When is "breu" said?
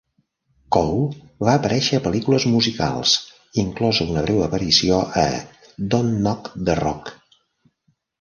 4.29-4.39